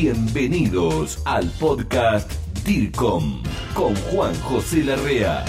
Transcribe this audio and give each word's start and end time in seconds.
Bienvenidos 0.00 1.20
al 1.24 1.50
podcast 1.58 2.30
DIRCOM 2.64 3.42
con 3.74 3.96
Juan 3.96 4.32
José 4.42 4.84
Larrea. 4.84 5.44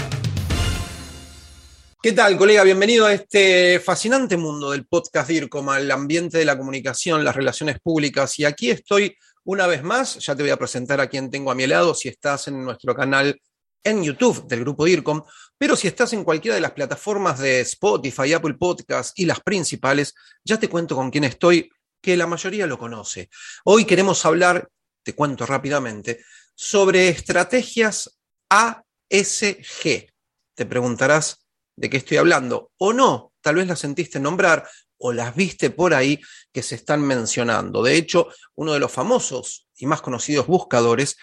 ¿Qué 2.02 2.10
tal, 2.10 2.36
colega? 2.36 2.64
Bienvenido 2.64 3.06
a 3.06 3.12
este 3.12 3.78
fascinante 3.78 4.36
mundo 4.36 4.72
del 4.72 4.88
podcast 4.88 5.28
DIRCOM, 5.28 5.68
al 5.68 5.88
ambiente 5.92 6.38
de 6.38 6.44
la 6.44 6.58
comunicación, 6.58 7.22
las 7.22 7.36
relaciones 7.36 7.78
públicas. 7.78 8.40
Y 8.40 8.44
aquí 8.44 8.72
estoy 8.72 9.14
una 9.44 9.68
vez 9.68 9.84
más, 9.84 10.18
ya 10.18 10.34
te 10.34 10.42
voy 10.42 10.50
a 10.50 10.56
presentar 10.56 11.00
a 11.00 11.06
quien 11.06 11.30
tengo 11.30 11.52
a 11.52 11.54
mi 11.54 11.68
lado, 11.68 11.94
si 11.94 12.08
estás 12.08 12.48
en 12.48 12.64
nuestro 12.64 12.92
canal 12.92 13.40
en 13.84 14.02
YouTube 14.02 14.48
del 14.48 14.60
grupo 14.62 14.84
DIRCOM, 14.84 15.22
pero 15.58 15.76
si 15.76 15.86
estás 15.86 16.12
en 16.12 16.24
cualquiera 16.24 16.56
de 16.56 16.60
las 16.60 16.72
plataformas 16.72 17.38
de 17.38 17.60
Spotify, 17.60 18.32
Apple 18.32 18.54
Podcasts 18.54 19.12
y 19.14 19.26
las 19.26 19.38
principales, 19.42 20.12
ya 20.44 20.58
te 20.58 20.68
cuento 20.68 20.96
con 20.96 21.12
quién 21.12 21.22
estoy, 21.22 21.70
que 22.00 22.16
la 22.16 22.26
mayoría 22.26 22.66
lo 22.66 22.78
conoce. 22.78 23.30
Hoy 23.64 23.84
queremos 23.84 24.24
hablar, 24.24 24.68
te 25.02 25.14
cuento 25.14 25.46
rápidamente, 25.46 26.24
sobre 26.54 27.08
estrategias 27.08 28.18
ASG. 28.48 30.08
Te 30.54 30.66
preguntarás 30.66 31.46
de 31.76 31.88
qué 31.88 31.96
estoy 31.98 32.18
hablando 32.18 32.72
o 32.78 32.92
no, 32.92 33.32
tal 33.40 33.56
vez 33.56 33.66
las 33.66 33.78
sentiste 33.78 34.20
nombrar 34.20 34.68
o 34.98 35.12
las 35.12 35.34
viste 35.34 35.70
por 35.70 35.94
ahí 35.94 36.20
que 36.52 36.62
se 36.62 36.74
están 36.74 37.00
mencionando. 37.02 37.82
De 37.82 37.96
hecho, 37.96 38.28
uno 38.56 38.74
de 38.74 38.80
los 38.80 38.92
famosos 38.92 39.66
y 39.76 39.86
más 39.86 40.02
conocidos 40.02 40.46
buscadores 40.46 41.16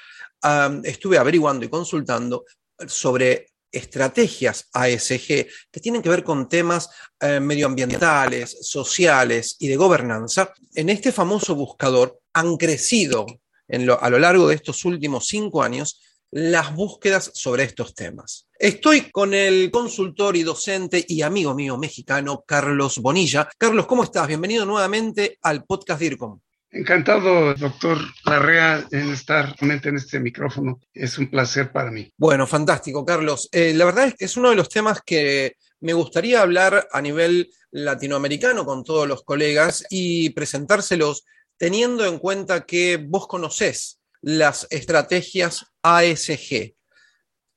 estuve 0.84 1.18
averiguando 1.18 1.66
y 1.66 1.70
consultando 1.70 2.46
sobre 2.88 3.48
estrategias 3.72 4.70
ASG 4.74 5.48
que 5.72 5.80
tienen 5.82 6.02
que 6.02 6.10
ver 6.10 6.24
con 6.24 6.48
temas 6.48 6.90
eh, 7.20 7.40
medioambientales, 7.40 8.58
sociales 8.62 9.56
y 9.60 9.68
de 9.68 9.76
gobernanza. 9.76 10.54
En 10.74 10.90
este 10.90 11.12
famoso 11.12 11.56
buscador 11.56 12.20
han 12.34 12.58
crecido 12.58 13.26
a 13.70 14.10
lo 14.10 14.20
largo 14.20 14.48
de 14.48 14.56
estos 14.56 14.86
últimos 14.86 15.28
cinco 15.28 15.62
años 15.62 16.02
las 16.32 16.76
búsquedas 16.76 17.32
sobre 17.34 17.64
estos 17.64 17.94
temas. 17.94 18.48
Estoy 18.60 19.12
con 19.12 19.34
el 19.34 19.72
consultor 19.72 20.36
y 20.36 20.44
docente 20.44 21.06
y 21.08 21.22
amigo 21.22 21.54
mío 21.54 21.78
mexicano, 21.78 22.44
Carlos 22.46 23.00
Bonilla. 23.00 23.50
Carlos, 23.58 23.86
¿cómo 23.86 24.04
estás? 24.04 24.28
Bienvenido 24.28 24.66
nuevamente 24.66 25.38
al 25.42 25.64
podcast 25.64 26.02
DIRCOM. 26.02 26.40
Encantado, 26.70 27.54
doctor 27.54 27.98
Larrea, 28.26 28.86
en 28.92 29.12
estar 29.12 29.56
en 29.62 29.96
este 29.96 30.20
micrófono. 30.20 30.80
Es 30.94 31.18
un 31.18 31.30
placer 31.30 31.72
para 31.72 31.92
mí. 31.92 32.12
Bueno, 32.18 32.46
fantástico, 32.46 33.06
Carlos. 33.06 33.48
Eh, 33.52 33.74
la 33.74 33.86
verdad 33.86 34.08
es 34.08 34.16
que 34.16 34.26
es 34.26 34.36
uno 34.36 34.50
de 34.50 34.58
los 34.58 34.68
temas 34.68 35.02
que 35.06 35.56
me 35.80 35.94
gustaría 35.94 36.42
hablar 36.42 36.88
a 36.92 37.02
nivel 37.02 37.50
latinoamericano 37.72 38.66
con 38.66 38.84
todos 38.84 39.08
los 39.08 39.24
colegas 39.24 39.86
y 39.90 40.32
presentárselos 40.32 41.24
teniendo 41.58 42.06
en 42.06 42.20
cuenta 42.20 42.66
que 42.66 42.98
vos 42.98 43.28
conocés 43.28 44.00
las 44.22 44.68
estrategias 44.70 45.66
ASG. 45.82 46.76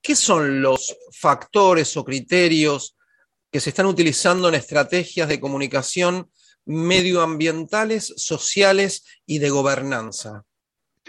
¿Qué 0.03 0.16
son 0.16 0.62
los 0.62 0.97
factores 1.12 1.97
o 1.97 2.05
criterios 2.05 2.97
que 3.50 3.60
se 3.60 3.70
están 3.70 3.86
utilizando 3.86 4.48
en 4.48 4.54
estrategias 4.54 5.28
de 5.28 5.40
comunicación 5.40 6.30
medioambientales, 6.64 8.14
sociales 8.16 9.04
y 9.26 9.38
de 9.38 9.50
gobernanza. 9.50 10.44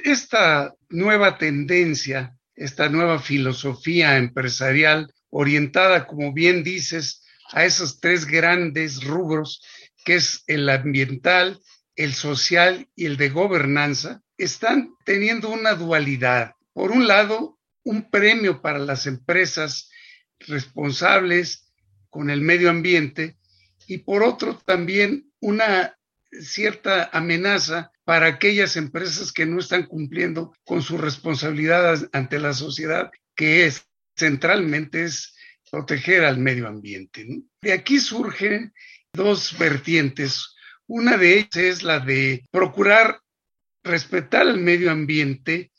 Esta 0.03 0.73
nueva 0.89 1.37
tendencia, 1.37 2.35
esta 2.55 2.89
nueva 2.89 3.19
filosofía 3.19 4.17
empresarial 4.17 5.13
orientada, 5.29 6.07
como 6.07 6.33
bien 6.33 6.63
dices, 6.63 7.23
a 7.51 7.65
esos 7.65 7.99
tres 7.99 8.25
grandes 8.25 9.03
rubros, 9.03 9.61
que 10.03 10.15
es 10.15 10.43
el 10.47 10.67
ambiental, 10.69 11.59
el 11.95 12.13
social 12.13 12.87
y 12.95 13.05
el 13.05 13.17
de 13.17 13.29
gobernanza, 13.29 14.21
están 14.37 14.95
teniendo 15.05 15.49
una 15.49 15.75
dualidad. 15.75 16.53
Por 16.73 16.91
un 16.91 17.07
lado, 17.07 17.59
un 17.83 18.09
premio 18.09 18.61
para 18.61 18.79
las 18.79 19.05
empresas 19.05 19.89
responsables 20.39 21.70
con 22.11 22.29
el 22.29 22.41
medio 22.41 22.69
ambiente 22.69 23.37
y 23.87 23.97
por 23.99 24.21
otro 24.21 24.61
también 24.63 25.31
una 25.39 25.97
cierta 26.39 27.09
amenaza 27.11 27.91
para 28.03 28.27
aquellas 28.27 28.77
empresas 28.77 29.31
que 29.31 29.45
no 29.47 29.59
están 29.59 29.87
cumpliendo 29.87 30.53
con 30.63 30.83
su 30.83 30.97
responsabilidad 30.97 32.07
ante 32.13 32.39
la 32.39 32.53
sociedad, 32.53 33.11
que 33.35 33.65
es 33.65 33.87
centralmente 34.15 35.05
es 35.05 35.35
proteger 35.71 36.25
al 36.25 36.37
medio 36.37 36.67
ambiente. 36.67 37.25
De 37.61 37.73
aquí 37.73 37.99
surgen 37.99 38.73
dos 39.13 39.57
vertientes. 39.57 40.55
Una 40.87 41.17
de 41.17 41.39
ellas 41.39 41.55
es 41.55 41.83
la 41.83 41.99
de 41.99 42.43
procurar 42.51 43.21
respetar 43.83 44.47
el 44.47 44.57
medio 44.57 44.91
ambiente 44.91 45.71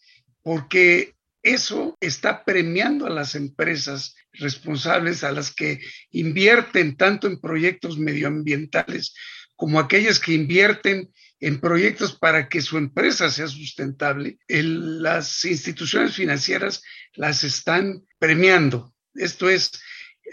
porque 0.42 1.14
eso 1.42 1.96
está 2.00 2.44
premiando 2.44 3.06
a 3.06 3.10
las 3.10 3.34
empresas 3.34 4.14
responsables, 4.32 5.24
a 5.24 5.32
las 5.32 5.52
que 5.52 5.80
invierten 6.10 6.96
tanto 6.96 7.26
en 7.26 7.40
proyectos 7.40 7.98
medioambientales 7.98 9.14
como 9.56 9.78
aquellas 9.78 10.18
que 10.18 10.32
invierten 10.32 11.12
en 11.38 11.60
proyectos 11.60 12.16
para 12.16 12.48
que 12.48 12.60
su 12.60 12.78
empresa 12.78 13.30
sea 13.30 13.48
sustentable, 13.48 14.38
las 14.48 15.44
instituciones 15.44 16.14
financieras 16.14 16.82
las 17.14 17.44
están 17.44 18.04
premiando. 18.18 18.94
Esto 19.14 19.50
es, 19.50 19.70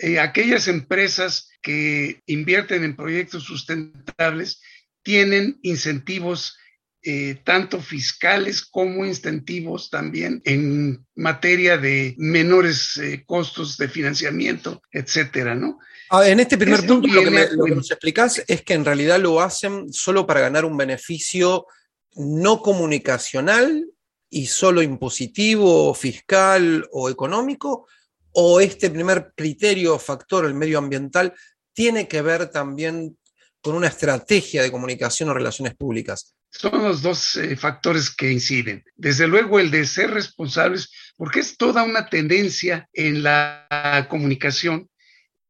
eh, 0.01 0.19
aquellas 0.19 0.67
empresas 0.67 1.49
que 1.61 2.21
invierten 2.27 2.83
en 2.83 2.95
proyectos 2.95 3.43
sustentables 3.43 4.61
tienen 5.03 5.59
incentivos 5.63 6.57
eh, 7.01 7.41
tanto 7.45 7.79
fiscales 7.79 8.65
como 8.65 9.05
incentivos 9.05 9.89
también 9.89 10.41
en 10.43 11.05
materia 11.15 11.77
de 11.77 12.13
menores 12.17 12.97
eh, 12.97 13.23
costos 13.25 13.77
de 13.77 13.87
financiamiento, 13.87 14.81
etcétera, 14.91 15.55
¿no? 15.55 15.79
Ah, 16.09 16.27
en 16.27 16.41
este 16.41 16.57
primer 16.57 16.85
punto, 16.85 17.07
lo, 17.07 17.23
que 17.23 17.75
nos 17.75 17.89
explicás 17.89 18.43
es 18.47 18.63
que 18.63 18.73
en 18.73 18.83
realidad 18.83 19.19
lo 19.19 19.39
hacen 19.39 19.93
solo 19.93 20.27
para 20.27 20.41
ganar 20.41 20.65
un 20.65 20.75
beneficio 20.75 21.67
no 22.15 22.61
comunicacional 22.61 23.85
y 24.29 24.47
solo 24.47 24.81
impositivo, 24.81 25.93
fiscal 25.93 26.85
o 26.91 27.09
económico, 27.09 27.87
o 28.33 28.59
este 28.59 28.89
primer 28.89 29.31
criterio 29.35 29.95
o 29.95 29.99
factor, 29.99 30.45
el 30.45 30.53
medioambiental, 30.53 31.33
tiene 31.71 32.07
que 32.07 32.21
ver 32.21 32.49
también 32.49 33.17
con 33.61 33.75
una 33.75 33.87
estrategia 33.87 34.63
de 34.63 34.71
comunicación 34.71 35.29
o 35.29 35.33
relaciones 35.33 35.75
públicas. 35.75 36.35
Son 36.49 36.83
los 36.83 37.01
dos 37.01 37.35
eh, 37.35 37.55
factores 37.55 38.09
que 38.09 38.31
inciden. 38.31 38.83
Desde 38.95 39.27
luego 39.27 39.59
el 39.59 39.71
de 39.71 39.85
ser 39.85 40.11
responsables, 40.11 40.91
porque 41.15 41.39
es 41.39 41.57
toda 41.57 41.83
una 41.83 42.09
tendencia 42.09 42.89
en 42.93 43.23
la 43.23 44.07
comunicación 44.09 44.89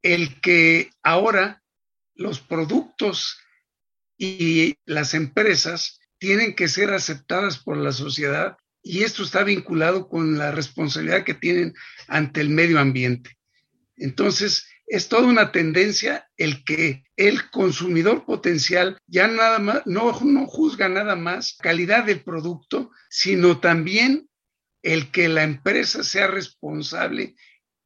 el 0.02 0.40
que 0.40 0.90
ahora 1.02 1.62
los 2.14 2.40
productos 2.40 3.38
y 4.16 4.76
las 4.84 5.14
empresas 5.14 6.00
tienen 6.18 6.54
que 6.54 6.68
ser 6.68 6.92
aceptadas 6.92 7.58
por 7.58 7.76
la 7.76 7.92
sociedad 7.92 8.56
y 8.82 9.02
esto 9.02 9.22
está 9.22 9.44
vinculado 9.44 10.08
con 10.08 10.38
la 10.38 10.52
responsabilidad 10.52 11.24
que 11.24 11.34
tienen 11.34 11.74
ante 12.08 12.40
el 12.40 12.50
medio 12.50 12.78
ambiente. 12.78 13.38
Entonces, 13.96 14.66
es 14.90 15.08
toda 15.08 15.28
una 15.28 15.52
tendencia 15.52 16.28
el 16.36 16.64
que 16.64 17.04
el 17.16 17.48
consumidor 17.50 18.24
potencial 18.24 18.98
ya 19.06 19.28
nada 19.28 19.60
más, 19.60 19.82
no, 19.86 20.18
no 20.20 20.46
juzga 20.46 20.88
nada 20.88 21.14
más 21.14 21.56
calidad 21.60 22.04
del 22.04 22.24
producto, 22.24 22.90
sino 23.08 23.60
también 23.60 24.28
el 24.82 25.12
que 25.12 25.28
la 25.28 25.44
empresa 25.44 26.02
sea 26.02 26.26
responsable 26.26 27.36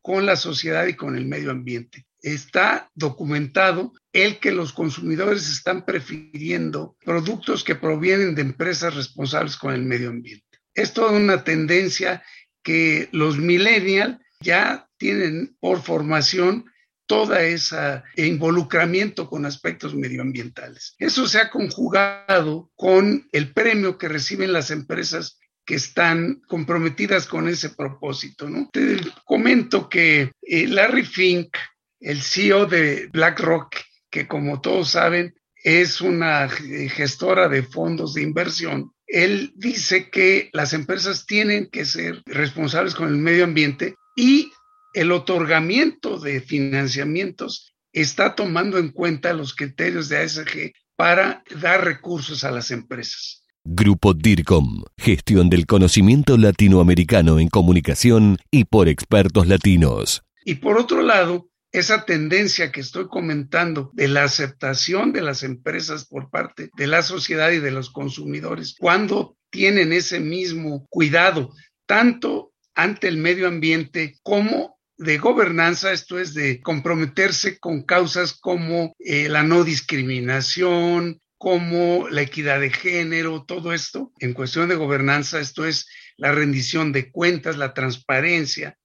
con 0.00 0.24
la 0.24 0.36
sociedad 0.36 0.86
y 0.86 0.94
con 0.94 1.14
el 1.14 1.26
medio 1.26 1.50
ambiente. 1.50 2.06
Está 2.22 2.90
documentado 2.94 3.92
el 4.14 4.38
que 4.38 4.52
los 4.52 4.72
consumidores 4.72 5.50
están 5.50 5.84
prefiriendo 5.84 6.96
productos 7.04 7.64
que 7.64 7.74
provienen 7.74 8.34
de 8.34 8.40
empresas 8.40 8.94
responsables 8.94 9.58
con 9.58 9.74
el 9.74 9.82
medio 9.82 10.08
ambiente. 10.08 10.58
Es 10.72 10.94
toda 10.94 11.12
una 11.12 11.44
tendencia 11.44 12.24
que 12.62 13.10
los 13.12 13.36
millennials 13.36 14.16
ya 14.40 14.88
tienen 14.96 15.54
por 15.60 15.82
formación 15.82 16.64
toda 17.06 17.42
esa 17.42 18.04
involucramiento 18.16 19.28
con 19.28 19.46
aspectos 19.46 19.94
medioambientales. 19.94 20.94
Eso 20.98 21.26
se 21.26 21.38
ha 21.38 21.50
conjugado 21.50 22.70
con 22.74 23.28
el 23.32 23.52
premio 23.52 23.98
que 23.98 24.08
reciben 24.08 24.52
las 24.52 24.70
empresas 24.70 25.38
que 25.64 25.74
están 25.74 26.42
comprometidas 26.46 27.26
con 27.26 27.48
ese 27.48 27.70
propósito. 27.70 28.48
¿no? 28.48 28.68
Te 28.72 28.98
comento 29.24 29.88
que 29.88 30.32
eh, 30.42 30.66
Larry 30.66 31.04
Fink, 31.04 31.56
el 32.00 32.22
CEO 32.22 32.66
de 32.66 33.08
BlackRock, 33.12 33.74
que 34.10 34.28
como 34.28 34.60
todos 34.60 34.90
saben 34.90 35.34
es 35.56 36.02
una 36.02 36.46
gestora 36.48 37.48
de 37.48 37.62
fondos 37.62 38.12
de 38.12 38.22
inversión, 38.22 38.92
él 39.06 39.52
dice 39.56 40.10
que 40.10 40.50
las 40.52 40.74
empresas 40.74 41.24
tienen 41.24 41.68
que 41.70 41.86
ser 41.86 42.22
responsables 42.26 42.94
con 42.94 43.08
el 43.08 43.16
medio 43.16 43.44
ambiente 43.44 43.94
y 44.14 44.52
el 44.94 45.10
otorgamiento 45.12 46.18
de 46.18 46.40
financiamientos 46.40 47.74
está 47.92 48.34
tomando 48.34 48.78
en 48.78 48.90
cuenta 48.90 49.32
los 49.32 49.54
criterios 49.54 50.08
de 50.08 50.18
ASG 50.18 50.72
para 50.96 51.42
dar 51.60 51.84
recursos 51.84 52.44
a 52.44 52.50
las 52.50 52.70
empresas. 52.70 53.44
Grupo 53.64 54.14
DIRCOM, 54.14 54.84
gestión 54.96 55.50
del 55.50 55.66
conocimiento 55.66 56.36
latinoamericano 56.36 57.40
en 57.40 57.48
comunicación 57.48 58.38
y 58.50 58.64
por 58.64 58.88
expertos 58.88 59.48
latinos. 59.48 60.22
Y 60.44 60.56
por 60.56 60.78
otro 60.78 61.02
lado, 61.02 61.48
esa 61.72 62.04
tendencia 62.04 62.70
que 62.70 62.80
estoy 62.80 63.08
comentando 63.08 63.90
de 63.94 64.06
la 64.06 64.22
aceptación 64.22 65.12
de 65.12 65.22
las 65.22 65.42
empresas 65.42 66.06
por 66.06 66.30
parte 66.30 66.70
de 66.76 66.86
la 66.86 67.02
sociedad 67.02 67.50
y 67.50 67.58
de 67.58 67.72
los 67.72 67.90
consumidores, 67.90 68.76
cuando 68.78 69.36
tienen 69.50 69.92
ese 69.92 70.20
mismo 70.20 70.86
cuidado, 70.88 71.50
tanto 71.86 72.52
ante 72.74 73.08
el 73.08 73.16
medio 73.16 73.48
ambiente 73.48 74.18
como 74.22 74.73
de 74.96 75.18
gobernanza, 75.18 75.92
esto 75.92 76.18
es 76.18 76.34
de 76.34 76.60
comprometerse 76.60 77.58
con 77.58 77.82
causas 77.82 78.32
como 78.32 78.94
eh, 78.98 79.28
la 79.28 79.42
no 79.42 79.64
discriminación, 79.64 81.20
como 81.36 82.08
la 82.08 82.22
equidad 82.22 82.60
de 82.60 82.70
género, 82.70 83.44
todo 83.44 83.72
esto. 83.72 84.12
En 84.18 84.32
cuestión 84.32 84.68
de 84.68 84.76
gobernanza, 84.76 85.40
esto 85.40 85.66
es 85.66 85.86
la 86.16 86.32
rendición 86.32 86.92
de 86.92 87.10
cuentas, 87.10 87.56
la 87.56 87.74
transparencia 87.74 88.78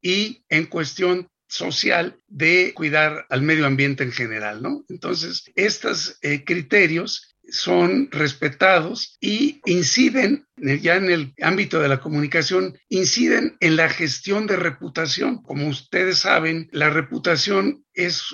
y 0.00 0.44
en 0.48 0.66
cuestión 0.66 1.28
social 1.48 2.22
de 2.26 2.72
cuidar 2.74 3.26
al 3.30 3.42
medio 3.42 3.66
ambiente 3.66 4.04
en 4.04 4.12
general, 4.12 4.62
¿no? 4.62 4.84
Entonces, 4.88 5.44
estos 5.54 6.18
eh, 6.22 6.44
criterios 6.44 7.36
son 7.50 8.10
respetados 8.10 9.16
y 9.20 9.60
inciden, 9.64 10.46
ya 10.56 10.96
en 10.96 11.10
el 11.10 11.34
ámbito 11.40 11.80
de 11.80 11.88
la 11.88 12.00
comunicación, 12.00 12.78
inciden 12.88 13.56
en 13.60 13.76
la 13.76 13.88
gestión 13.88 14.46
de 14.46 14.56
reputación. 14.56 15.42
Como 15.42 15.68
ustedes 15.68 16.18
saben, 16.18 16.68
la 16.72 16.90
reputación 16.90 17.84
es 17.94 18.24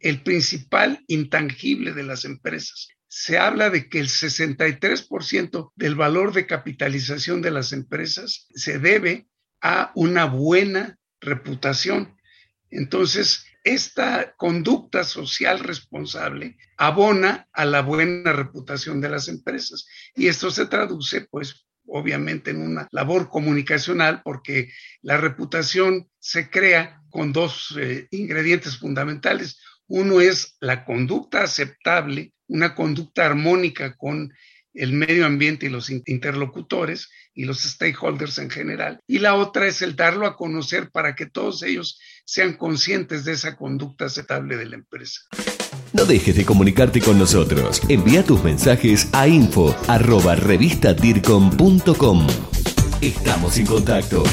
el 0.00 0.22
principal 0.22 1.02
intangible 1.06 1.92
de 1.92 2.02
las 2.02 2.24
empresas. 2.24 2.88
Se 3.08 3.38
habla 3.38 3.70
de 3.70 3.88
que 3.88 4.00
el 4.00 4.08
63% 4.08 5.72
del 5.76 5.94
valor 5.94 6.32
de 6.32 6.46
capitalización 6.46 7.42
de 7.42 7.52
las 7.52 7.72
empresas 7.72 8.48
se 8.54 8.78
debe 8.78 9.28
a 9.62 9.92
una 9.94 10.24
buena 10.26 10.98
reputación. 11.20 12.16
Entonces, 12.70 13.46
esta 13.64 14.34
conducta 14.36 15.04
social 15.04 15.58
responsable 15.58 16.58
abona 16.76 17.48
a 17.52 17.64
la 17.64 17.80
buena 17.80 18.32
reputación 18.32 19.00
de 19.00 19.08
las 19.08 19.28
empresas. 19.28 19.86
Y 20.14 20.28
esto 20.28 20.50
se 20.50 20.66
traduce, 20.66 21.22
pues, 21.22 21.66
obviamente 21.86 22.50
en 22.50 22.60
una 22.60 22.86
labor 22.92 23.30
comunicacional, 23.30 24.20
porque 24.22 24.70
la 25.00 25.16
reputación 25.16 26.10
se 26.18 26.50
crea 26.50 27.02
con 27.10 27.32
dos 27.32 27.74
eh, 27.78 28.06
ingredientes 28.10 28.76
fundamentales. 28.78 29.58
Uno 29.86 30.20
es 30.20 30.56
la 30.60 30.84
conducta 30.84 31.42
aceptable, 31.42 32.34
una 32.46 32.74
conducta 32.74 33.24
armónica 33.24 33.96
con 33.96 34.30
el 34.74 34.92
medio 34.92 35.24
ambiente 35.24 35.66
y 35.66 35.68
los 35.70 35.88
interlocutores 35.90 37.08
y 37.32 37.44
los 37.44 37.60
stakeholders 37.60 38.38
en 38.38 38.50
general. 38.50 39.00
Y 39.06 39.20
la 39.20 39.34
otra 39.36 39.66
es 39.66 39.82
el 39.82 39.96
darlo 39.96 40.26
a 40.26 40.36
conocer 40.36 40.90
para 40.90 41.14
que 41.14 41.26
todos 41.26 41.62
ellos 41.62 41.98
sean 42.24 42.54
conscientes 42.54 43.24
de 43.24 43.32
esa 43.32 43.56
conducta 43.56 44.06
aceptable 44.06 44.56
de 44.56 44.66
la 44.66 44.76
empresa. 44.76 45.20
No 45.92 46.04
dejes 46.04 46.36
de 46.36 46.44
comunicarte 46.44 47.00
con 47.00 47.18
nosotros. 47.18 47.80
Envía 47.88 48.24
tus 48.24 48.42
mensajes 48.42 49.08
a 49.12 49.28
info 49.28 49.76
arroba 49.86 50.36
Estamos 53.00 53.58
en 53.58 53.66
contacto 53.66 54.24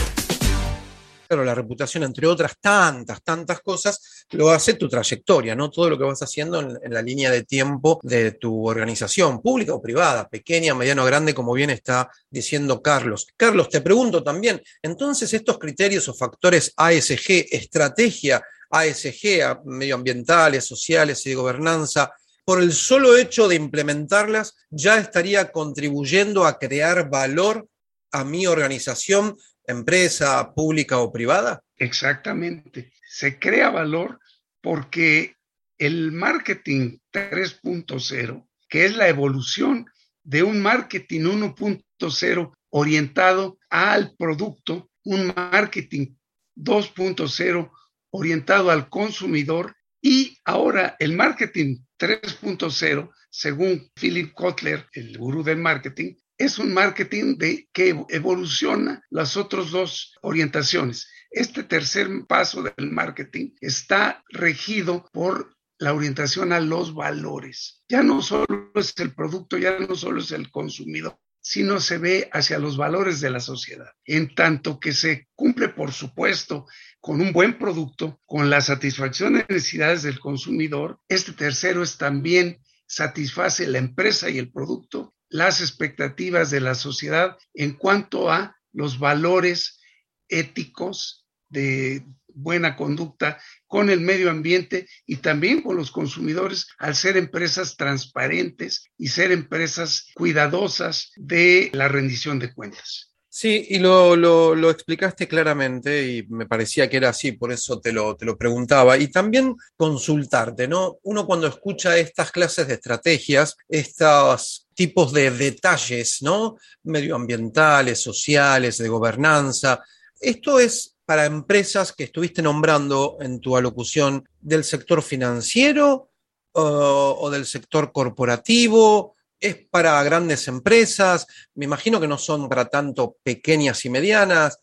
la 1.37 1.55
reputación, 1.55 2.03
entre 2.03 2.27
otras 2.27 2.57
tantas, 2.59 3.23
tantas 3.23 3.61
cosas, 3.61 4.25
lo 4.31 4.49
hace 4.49 4.73
tu 4.73 4.87
trayectoria, 4.87 5.55
¿no? 5.55 5.69
Todo 5.69 5.89
lo 5.89 5.97
que 5.97 6.03
vas 6.03 6.21
haciendo 6.21 6.59
en, 6.59 6.93
la 6.93 7.01
línea 7.01 7.31
de 7.31 7.43
tiempo 7.43 7.99
de 8.03 8.31
tu 8.33 8.67
organización, 8.67 9.41
pública 9.41 9.73
o 9.73 9.81
privada, 9.81 10.27
pequeña, 10.27 10.75
mediano, 10.75 11.05
grande, 11.05 11.33
como 11.33 11.53
bien 11.53 11.69
está 11.69 12.09
diciendo 12.29 12.81
Carlos. 12.81 13.27
Carlos, 13.37 13.69
te 13.69 13.81
pregunto 13.81 14.23
también, 14.23 14.61
entonces 14.81 15.33
estos 15.33 15.57
criterios 15.57 16.07
o 16.09 16.13
factores 16.13 16.73
ASG, 16.75 17.47
estrategia 17.51 18.43
ASG, 18.69 19.65
medioambientales, 19.65 20.65
sociales 20.65 21.25
y 21.25 21.29
de 21.29 21.35
gobernanza, 21.35 22.13
por 22.43 22.61
el 22.61 22.73
solo 22.73 23.17
hecho 23.17 23.47
de 23.47 23.55
implementarlas, 23.55 24.55
ya 24.69 24.97
estaría 24.97 25.51
contribuyendo 25.51 26.45
a 26.45 26.57
crear 26.57 27.09
valor 27.09 27.67
a 28.11 28.23
mi 28.23 28.47
organización 28.47 29.37
empresa 29.71 30.53
pública 30.53 30.99
o 30.99 31.11
privada? 31.11 31.63
Exactamente. 31.77 32.93
Se 33.07 33.39
crea 33.39 33.69
valor 33.69 34.19
porque 34.61 35.35
el 35.77 36.11
marketing 36.11 36.99
3.0, 37.11 38.47
que 38.69 38.85
es 38.85 38.95
la 38.95 39.07
evolución 39.09 39.87
de 40.23 40.43
un 40.43 40.61
marketing 40.61 41.21
1.0 41.21 42.53
orientado 42.69 43.57
al 43.69 44.15
producto, 44.15 44.91
un 45.03 45.33
marketing 45.35 46.15
2.0 46.55 47.71
orientado 48.11 48.69
al 48.69 48.89
consumidor 48.89 49.75
y 50.01 50.37
ahora 50.45 50.95
el 50.99 51.13
marketing 51.13 51.77
3.0, 51.99 53.09
según 53.29 53.89
Philip 53.95 54.33
Kotler, 54.33 54.87
el 54.93 55.17
gurú 55.17 55.43
del 55.43 55.57
marketing, 55.57 56.15
es 56.43 56.57
un 56.57 56.73
marketing 56.73 57.37
de, 57.37 57.69
que 57.71 57.95
evoluciona 58.09 59.03
las 59.11 59.37
otras 59.37 59.69
dos 59.69 60.17
orientaciones. 60.21 61.07
Este 61.29 61.63
tercer 61.63 62.09
paso 62.27 62.63
del 62.63 62.91
marketing 62.91 63.51
está 63.61 64.23
regido 64.29 65.07
por 65.13 65.55
la 65.77 65.93
orientación 65.93 66.51
a 66.51 66.59
los 66.59 66.95
valores. 66.95 67.83
Ya 67.87 68.01
no 68.01 68.23
solo 68.23 68.71
es 68.73 68.93
el 68.97 69.13
producto, 69.13 69.57
ya 69.57 69.77
no 69.77 69.95
solo 69.95 70.19
es 70.19 70.31
el 70.31 70.49
consumidor, 70.49 71.19
sino 71.41 71.79
se 71.79 71.99
ve 71.99 72.29
hacia 72.33 72.57
los 72.57 72.75
valores 72.75 73.21
de 73.21 73.29
la 73.29 73.39
sociedad. 73.39 73.91
En 74.03 74.33
tanto 74.33 74.79
que 74.79 74.93
se 74.93 75.27
cumple, 75.35 75.69
por 75.69 75.91
supuesto, 75.91 76.65
con 76.99 77.21
un 77.21 77.33
buen 77.33 77.59
producto, 77.59 78.19
con 78.25 78.49
la 78.49 78.61
satisfacción 78.61 79.33
de 79.33 79.45
necesidades 79.47 80.01
del 80.01 80.19
consumidor, 80.19 80.99
este 81.07 81.33
tercero 81.33 81.83
es 81.83 81.97
también 81.97 82.63
satisface 82.87 83.67
la 83.67 83.77
empresa 83.77 84.29
y 84.29 84.39
el 84.39 84.51
producto 84.51 85.13
las 85.31 85.61
expectativas 85.61 86.51
de 86.51 86.59
la 86.59 86.75
sociedad 86.75 87.37
en 87.53 87.73
cuanto 87.73 88.29
a 88.29 88.57
los 88.73 88.99
valores 88.99 89.79
éticos 90.27 91.25
de 91.49 92.05
buena 92.27 92.75
conducta 92.75 93.41
con 93.67 93.89
el 93.89 94.01
medio 94.01 94.29
ambiente 94.29 94.87
y 95.05 95.17
también 95.17 95.61
con 95.61 95.75
los 95.75 95.91
consumidores 95.91 96.67
al 96.77 96.95
ser 96.95 97.17
empresas 97.17 97.77
transparentes 97.77 98.89
y 98.97 99.07
ser 99.07 99.31
empresas 99.31 100.07
cuidadosas 100.15 101.11
de 101.15 101.69
la 101.73 101.87
rendición 101.87 102.39
de 102.39 102.53
cuentas. 102.53 103.10
Sí, 103.33 103.65
y 103.69 103.79
lo, 103.79 104.17
lo, 104.17 104.69
explicaste 104.69 105.25
claramente 105.25 106.05
y 106.05 106.23
me 106.27 106.47
parecía 106.47 106.89
que 106.89 106.97
era 106.97 107.09
así, 107.09 107.31
por 107.31 107.53
eso 107.53 107.79
te 107.79 107.93
lo, 107.93 108.17
te 108.17 108.25
lo 108.25 108.37
preguntaba. 108.37 108.97
Y 108.97 109.07
también 109.07 109.55
consultarte, 109.77 110.67
¿no? 110.67 110.97
Uno 111.03 111.25
cuando 111.25 111.47
escucha 111.47 111.95
estas 111.97 112.29
clases 112.29 112.67
de 112.67 112.73
estrategias, 112.73 113.55
estos 113.69 114.67
tipos 114.73 115.13
de 115.13 115.31
detalles, 115.31 116.21
¿no? 116.21 116.57
Medioambientales, 116.83 118.01
sociales, 118.01 118.77
de 118.79 118.89
gobernanza, 118.89 119.81
esto 120.19 120.59
es 120.59 120.97
para 121.05 121.25
empresas 121.25 121.93
que 121.93 122.03
estuviste 122.03 122.41
nombrando 122.41 123.15
en 123.21 123.39
tu 123.39 123.55
alocución 123.55 124.27
del 124.41 124.65
sector 124.65 125.01
financiero 125.01 126.09
o 126.51 127.29
del 127.31 127.45
sector 127.45 127.93
corporativo 127.93 129.15
es 129.41 129.57
para 129.69 130.01
grandes 130.03 130.47
empresas, 130.47 131.25
me 131.55 131.65
imagino 131.65 131.99
que 131.99 132.07
no 132.07 132.17
son 132.17 132.47
para 132.47 132.65
tanto 132.65 133.17
pequeñas 133.23 133.83
y 133.85 133.89
medianas. 133.89 134.59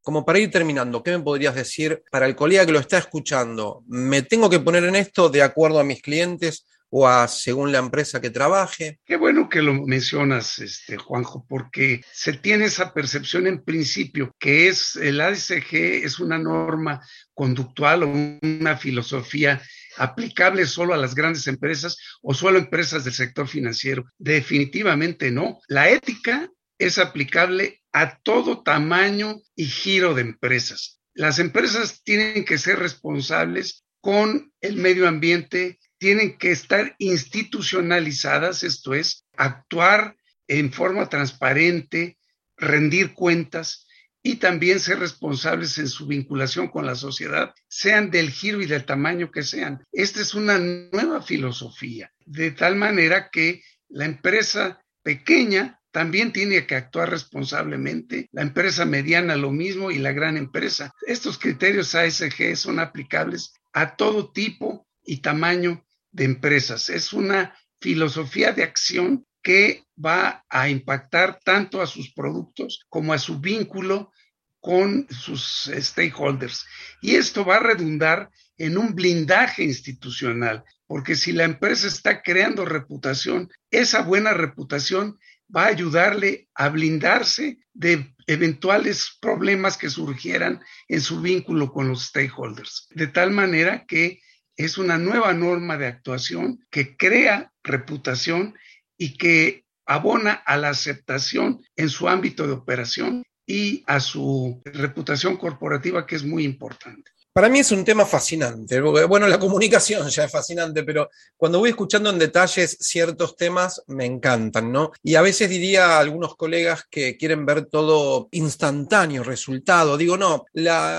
Como 0.00 0.24
para 0.24 0.38
ir 0.38 0.50
terminando, 0.50 1.02
¿qué 1.02 1.12
me 1.12 1.22
podrías 1.22 1.54
decir 1.54 2.02
para 2.10 2.26
el 2.26 2.34
colega 2.34 2.66
que 2.66 2.72
lo 2.72 2.80
está 2.80 2.98
escuchando? 2.98 3.84
¿Me 3.86 4.22
tengo 4.22 4.48
que 4.48 4.58
poner 4.58 4.84
en 4.84 4.96
esto 4.96 5.28
de 5.28 5.42
acuerdo 5.42 5.78
a 5.78 5.84
mis 5.84 6.02
clientes 6.02 6.64
o 6.90 7.08
a 7.08 7.26
según 7.26 7.72
la 7.72 7.78
empresa 7.78 8.20
que 8.20 8.30
trabaje? 8.30 9.00
Qué 9.04 9.16
bueno 9.16 9.48
que 9.48 9.62
lo 9.62 9.74
mencionas, 9.74 10.58
este, 10.58 10.96
Juanjo, 10.96 11.46
porque 11.48 12.02
se 12.12 12.34
tiene 12.34 12.66
esa 12.66 12.92
percepción 12.92 13.46
en 13.46 13.62
principio 13.62 14.34
que 14.38 14.68
es 14.68 14.96
el 14.96 15.20
ASG 15.20 15.74
es 16.04 16.18
una 16.18 16.38
norma 16.38 17.00
conductual 17.32 18.02
o 18.02 18.08
una 18.08 18.76
filosofía 18.76 19.62
aplicable 19.96 20.66
solo 20.66 20.94
a 20.94 20.98
las 20.98 21.14
grandes 21.14 21.46
empresas 21.46 21.96
o 22.22 22.34
solo 22.34 22.58
a 22.58 22.62
empresas 22.62 23.04
del 23.04 23.14
sector 23.14 23.48
financiero. 23.48 24.04
Definitivamente 24.18 25.30
no. 25.30 25.58
La 25.68 25.90
ética 25.90 26.50
es 26.78 26.98
aplicable 26.98 27.82
a 27.92 28.18
todo 28.18 28.62
tamaño 28.62 29.40
y 29.54 29.66
giro 29.66 30.14
de 30.14 30.22
empresas. 30.22 31.00
Las 31.14 31.38
empresas 31.38 32.02
tienen 32.02 32.44
que 32.44 32.58
ser 32.58 32.78
responsables 32.78 33.84
con 34.00 34.52
el 34.60 34.76
medio 34.76 35.06
ambiente, 35.06 35.78
tienen 35.98 36.38
que 36.38 36.50
estar 36.50 36.96
institucionalizadas, 36.98 38.64
esto 38.64 38.94
es, 38.94 39.26
actuar 39.36 40.16
en 40.48 40.72
forma 40.72 41.08
transparente, 41.08 42.18
rendir 42.56 43.14
cuentas 43.14 43.86
y 44.22 44.36
también 44.36 44.78
ser 44.78 45.00
responsables 45.00 45.78
en 45.78 45.88
su 45.88 46.06
vinculación 46.06 46.68
con 46.68 46.86
la 46.86 46.94
sociedad, 46.94 47.54
sean 47.68 48.10
del 48.10 48.30
giro 48.30 48.62
y 48.62 48.66
del 48.66 48.84
tamaño 48.84 49.30
que 49.30 49.42
sean. 49.42 49.84
Esta 49.90 50.20
es 50.20 50.34
una 50.34 50.58
nueva 50.58 51.22
filosofía, 51.22 52.12
de 52.24 52.52
tal 52.52 52.76
manera 52.76 53.30
que 53.30 53.62
la 53.88 54.04
empresa 54.04 54.80
pequeña 55.02 55.80
también 55.90 56.32
tiene 56.32 56.66
que 56.66 56.74
actuar 56.74 57.10
responsablemente, 57.10 58.28
la 58.32 58.42
empresa 58.42 58.84
mediana 58.84 59.36
lo 59.36 59.50
mismo 59.50 59.90
y 59.90 59.98
la 59.98 60.12
gran 60.12 60.36
empresa. 60.36 60.94
Estos 61.06 61.38
criterios 61.38 61.94
ASG 61.94 62.56
son 62.56 62.78
aplicables 62.78 63.52
a 63.72 63.96
todo 63.96 64.32
tipo 64.32 64.86
y 65.04 65.18
tamaño 65.18 65.84
de 66.10 66.24
empresas. 66.24 66.88
Es 66.88 67.12
una 67.12 67.54
filosofía 67.80 68.52
de 68.52 68.62
acción 68.62 69.26
que 69.42 69.84
va 70.02 70.44
a 70.48 70.68
impactar 70.68 71.40
tanto 71.44 71.82
a 71.82 71.86
sus 71.86 72.12
productos 72.12 72.84
como 72.88 73.12
a 73.12 73.18
su 73.18 73.40
vínculo 73.40 74.12
con 74.60 75.06
sus 75.10 75.70
stakeholders. 75.74 76.64
Y 77.00 77.16
esto 77.16 77.44
va 77.44 77.56
a 77.56 77.60
redundar 77.60 78.30
en 78.56 78.78
un 78.78 78.94
blindaje 78.94 79.64
institucional, 79.64 80.64
porque 80.86 81.16
si 81.16 81.32
la 81.32 81.44
empresa 81.44 81.88
está 81.88 82.22
creando 82.22 82.64
reputación, 82.64 83.50
esa 83.70 84.02
buena 84.02 84.32
reputación 84.34 85.18
va 85.54 85.64
a 85.64 85.68
ayudarle 85.68 86.48
a 86.54 86.68
blindarse 86.68 87.58
de 87.72 88.14
eventuales 88.26 89.18
problemas 89.20 89.76
que 89.76 89.90
surgieran 89.90 90.62
en 90.88 91.00
su 91.00 91.20
vínculo 91.20 91.72
con 91.72 91.88
los 91.88 92.06
stakeholders. 92.06 92.86
De 92.90 93.08
tal 93.08 93.32
manera 93.32 93.84
que 93.86 94.20
es 94.56 94.78
una 94.78 94.98
nueva 94.98 95.32
norma 95.32 95.76
de 95.76 95.86
actuación 95.86 96.64
que 96.70 96.96
crea 96.96 97.52
reputación 97.64 98.54
y 99.02 99.14
que 99.16 99.64
abona 99.84 100.32
a 100.32 100.56
la 100.56 100.68
aceptación 100.68 101.60
en 101.74 101.88
su 101.88 102.08
ámbito 102.08 102.46
de 102.46 102.52
operación 102.52 103.24
y 103.44 103.82
a 103.88 103.98
su 103.98 104.62
reputación 104.64 105.36
corporativa, 105.36 106.06
que 106.06 106.14
es 106.14 106.22
muy 106.22 106.44
importante. 106.44 107.10
Para 107.32 107.48
mí 107.48 107.58
es 107.58 107.72
un 107.72 107.84
tema 107.84 108.06
fascinante. 108.06 108.80
Bueno, 108.80 109.26
la 109.26 109.40
comunicación 109.40 110.08
ya 110.08 110.24
es 110.24 110.30
fascinante, 110.30 110.84
pero 110.84 111.10
cuando 111.36 111.58
voy 111.58 111.70
escuchando 111.70 112.10
en 112.10 112.18
detalles 112.20 112.76
ciertos 112.78 113.34
temas, 113.34 113.82
me 113.88 114.04
encantan, 114.04 114.70
¿no? 114.70 114.92
Y 115.02 115.16
a 115.16 115.22
veces 115.22 115.50
diría 115.50 115.96
a 115.96 115.98
algunos 115.98 116.36
colegas 116.36 116.84
que 116.88 117.16
quieren 117.16 117.44
ver 117.44 117.66
todo 117.66 118.28
instantáneo, 118.30 119.24
resultado. 119.24 119.96
Digo, 119.96 120.16
no, 120.16 120.44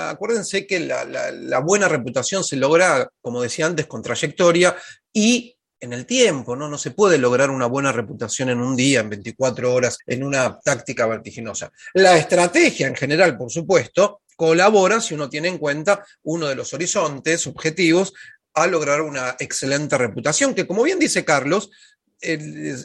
acuérdense 0.10 0.68
que 0.68 0.82
la 0.82 1.60
buena 1.60 1.88
reputación 1.88 2.44
se 2.44 2.58
logra, 2.58 3.08
como 3.22 3.42
decía 3.42 3.68
antes, 3.68 3.86
con 3.86 4.02
trayectoria 4.02 4.76
y 5.14 5.53
en 5.84 5.92
el 5.92 6.06
tiempo, 6.06 6.56
¿no? 6.56 6.70
No 6.70 6.78
se 6.78 6.92
puede 6.92 7.18
lograr 7.18 7.50
una 7.50 7.66
buena 7.66 7.92
reputación 7.92 8.50
en 8.50 8.60
un 8.60 8.74
día, 8.74 9.02
en 9.02 9.10
24 9.10 9.74
horas, 9.74 9.98
en 10.08 10.24
una 10.24 10.58
táctica 10.60 11.06
vertiginosa. 11.06 11.72
La 11.94 12.18
estrategia 12.18 12.88
en 12.88 12.96
general, 12.96 13.38
por 13.38 13.52
supuesto, 13.52 14.22
colabora 14.38 15.02
si 15.02 15.14
uno 15.14 15.30
tiene 15.30 15.50
en 15.50 15.58
cuenta 15.58 16.06
uno 16.24 16.48
de 16.48 16.56
los 16.56 16.74
horizontes 16.74 17.46
objetivos 17.48 18.14
a 18.54 18.66
lograr 18.68 19.02
una 19.02 19.36
excelente 19.40 19.98
reputación, 19.98 20.54
que 20.54 20.66
como 20.66 20.84
bien 20.84 21.00
dice 21.00 21.26
Carlos, 21.26 21.70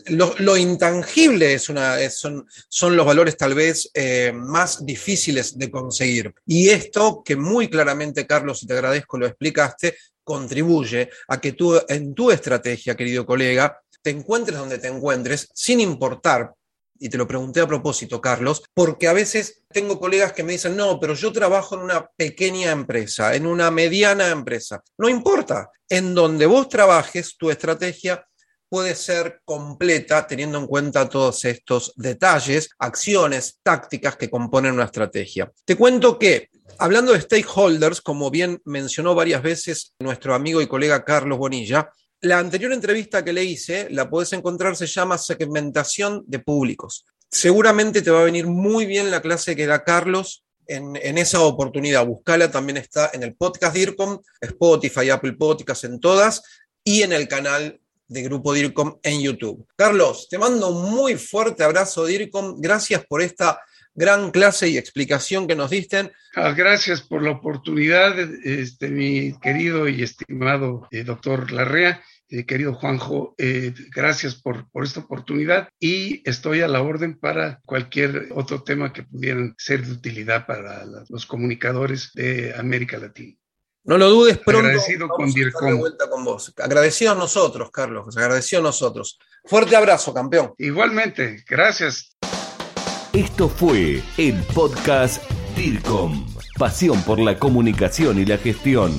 lo, 0.09 0.57
intangible 0.57 1.54
es 1.54 1.68
una, 1.68 1.99
son, 2.11 2.47
son, 2.68 2.97
los 2.97 3.07
valores 3.07 3.37
tal 3.37 3.54
vez 3.54 3.90
eh, 3.95 4.33
más 4.35 4.85
difíciles 4.85 5.57
de 5.59 5.71
conseguir. 5.71 6.35
Y 6.47 6.68
esto 6.71 7.23
que 7.25 7.37
muy 7.37 7.68
claramente, 7.68 8.26
Carlos, 8.26 8.62
y 8.62 8.66
te 8.66 8.75
agradezco, 8.75 9.18
lo 9.18 9.26
explicaste, 9.26 9.97
contribuye 10.25 11.11
a 11.28 11.40
que 11.40 11.52
tú 11.52 11.80
en 11.88 12.14
tu 12.14 12.30
estrategia, 12.30 12.97
querido 12.97 13.25
colega, 13.25 13.80
te 14.02 14.11
encuentres 14.11 14.59
donde 14.59 14.78
te 14.78 14.88
encuentres, 14.88 15.49
sin 15.54 15.80
importar 15.80 16.52
y 16.99 17.09
te 17.09 17.18
lo 17.18 17.26
pregunté 17.26 17.61
a 17.61 17.66
propósito, 17.66 18.21
Carlos, 18.21 18.62
porque 18.75 19.09
a 19.09 19.12
veces 19.12 19.62
tengo 19.68 20.00
colegas 20.00 20.33
que 20.33 20.42
me 20.42 20.52
dicen, 20.52 20.76
no, 20.76 20.99
pero 20.99 21.14
yo 21.14 21.33
trabajo 21.33 21.76
en 21.76 21.83
una 21.83 22.09
pequeña 22.16 22.73
empresa, 22.73 23.35
en 23.35 23.47
una 23.47 23.71
mediana 23.71 24.28
empresa. 24.28 24.83
No 24.99 25.09
importa, 25.09 25.71
en 25.88 26.14
donde 26.14 26.47
vos 26.47 26.68
trabajes, 26.68 27.37
tu 27.38 27.50
estrategia 27.50 28.27
puede 28.68 28.94
ser 28.94 29.40
completa 29.44 30.26
teniendo 30.26 30.58
en 30.58 30.66
cuenta 30.66 31.08
todos 31.08 31.44
estos 31.44 31.92
detalles, 31.96 32.70
acciones, 32.78 33.58
tácticas 33.62 34.16
que 34.16 34.30
componen 34.30 34.75
una 34.75 34.84
estrategia. 34.84 35.50
Te 35.64 35.76
cuento 35.76 36.18
que, 36.18 36.50
hablando 36.78 37.12
de 37.12 37.20
stakeholders, 37.20 38.00
como 38.00 38.30
bien 38.30 38.60
mencionó 38.64 39.14
varias 39.14 39.42
veces 39.42 39.94
nuestro 39.98 40.34
amigo 40.34 40.60
y 40.60 40.66
colega 40.66 41.04
Carlos 41.04 41.38
Bonilla, 41.38 41.90
la 42.20 42.38
anterior 42.38 42.72
entrevista 42.72 43.25
que 43.25 43.32
le 43.32 43.44
hice, 43.44 43.88
la 43.90 44.10
puedes 44.10 44.32
encontrar, 44.32 44.76
se 44.76 44.87
llama 44.87 45.18
segmentación 45.18 46.25
de 46.26 46.40
públicos. 46.40 47.06
Seguramente 47.30 48.02
te 48.02 48.10
va 48.10 48.20
a 48.20 48.25
venir 48.25 48.46
muy 48.46 48.87
bien 48.87 49.10
la 49.10 49.22
clase 49.22 49.54
que 49.54 49.66
da 49.66 49.84
Carlos 49.84 50.44
en, 50.66 50.96
esa 51.18 51.40
oportunidad. 51.40 52.06
Buscala, 52.06 52.50
también 52.50 52.76
está 52.76 53.10
en 53.12 53.22
el 53.22 53.34
podcast 53.34 53.75
DIRCOM, 53.75 54.20
Spotify, 54.40 55.10
Apple 55.10 55.34
Podcasts, 55.34 55.84
en 55.84 55.98
todas, 56.00 56.42
y 56.84 57.02
en 57.02 57.12
el 57.12 57.28
canal 57.28 57.80
de 58.08 58.22
Grupo 58.22 58.52
DIRCOM 58.52 58.98
en 59.02 59.20
YouTube. 59.20 59.66
Carlos, 59.76 60.28
te 60.28 60.38
mando 60.38 60.68
un 60.68 60.90
muy 60.90 61.14
fuerte 61.14 61.62
abrazo, 61.62 62.06
DIRCOM. 62.06 62.60
Gracias 62.60 63.04
por 63.06 63.22
esta 63.22 63.60
gran 63.94 64.30
clase 64.30 64.68
y 64.68 64.78
explicación 64.78 65.46
que 65.46 65.56
nos 65.56 65.70
diste. 65.70 66.12
Ah, 66.34 66.52
gracias 66.52 67.02
por 67.02 67.22
la 67.22 67.32
oportunidad, 67.32 68.18
este, 68.44 68.88
mi 68.88 69.38
querido 69.40 69.88
y 69.88 70.02
estimado 70.02 70.86
eh, 70.90 71.04
doctor 71.04 71.50
Larrea. 71.50 72.02
Eh, 72.30 72.44
querido 72.44 72.74
Juanjo, 72.74 73.34
eh, 73.38 73.72
gracias 73.90 74.34
por, 74.34 74.70
por, 74.70 74.84
esta 74.84 75.00
oportunidad 75.00 75.70
y 75.80 76.22
estoy 76.28 76.60
a 76.60 76.68
la 76.68 76.82
orden 76.82 77.18
para 77.18 77.58
cualquier 77.64 78.28
otro 78.34 78.62
tema 78.62 78.92
que 78.92 79.02
pudieran 79.02 79.54
ser 79.56 79.86
de 79.86 79.92
utilidad 79.92 80.46
para 80.46 80.84
los 81.08 81.24
comunicadores 81.24 82.10
de 82.12 82.54
América 82.54 82.98
Latina. 82.98 83.34
No 83.88 83.97
lo 83.97 84.11
dudes 84.11 84.37
pronto. 84.37 84.66
Agradecido 84.66 85.09
con 85.09 85.33
De 85.33 85.73
vuelta 85.73 86.11
con 86.11 86.23
vos. 86.23 86.52
Agradecido 86.59 87.12
a 87.12 87.14
nosotros, 87.14 87.71
Carlos. 87.71 88.14
Agradecido 88.18 88.61
a 88.61 88.64
nosotros. 88.64 89.18
Fuerte 89.47 89.76
abrazo, 89.76 90.12
campeón. 90.12 90.52
Igualmente, 90.59 91.42
gracias. 91.49 92.14
Esto 93.14 93.49
fue 93.49 94.02
el 94.18 94.42
podcast 94.54 95.23
DIRCOM. 95.57 96.26
Pasión 96.59 97.02
por 97.04 97.18
la 97.18 97.38
comunicación 97.38 98.18
y 98.18 98.26
la 98.26 98.37
gestión. 98.37 98.92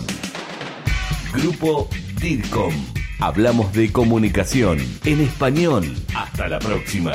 Grupo 1.35 1.87
DIRCOM. 2.19 2.73
Hablamos 3.19 3.71
de 3.73 3.91
comunicación 3.91 4.79
en 5.05 5.21
español. 5.21 5.85
Hasta 6.15 6.47
la 6.47 6.57
próxima. 6.57 7.13